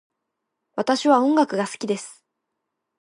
[0.75, 2.25] 私は音楽が好きです。